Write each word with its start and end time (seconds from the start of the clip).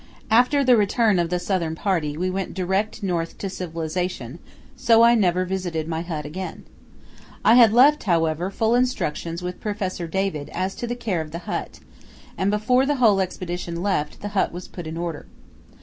After 0.31 0.63
the 0.63 0.75
return 0.75 1.19
of 1.19 1.29
the 1.29 1.37
Southern 1.37 1.75
Party 1.75 2.17
we 2.17 2.31
went 2.31 2.55
direct 2.55 3.03
north 3.03 3.37
to 3.37 3.51
civilization, 3.51 4.39
so 4.75 5.03
I 5.03 5.13
never 5.13 5.45
visited 5.45 5.87
my 5.87 6.01
hut 6.01 6.25
again. 6.25 6.63
I 7.45 7.53
had 7.53 7.71
left, 7.71 8.05
however, 8.05 8.49
full 8.49 8.73
instructions 8.73 9.43
with 9.43 9.61
Professor 9.61 10.07
David 10.07 10.49
as 10.55 10.73
to 10.77 10.87
the 10.87 10.95
care 10.95 11.21
of 11.21 11.29
the 11.29 11.45
hut, 11.45 11.81
and 12.35 12.49
before 12.49 12.87
the 12.87 12.95
whole 12.95 13.21
Expedition 13.21 13.83
left, 13.83 14.21
the 14.21 14.29
hut 14.29 14.51
was 14.51 14.67
put 14.67 14.87
in 14.87 14.97
order. 14.97 15.27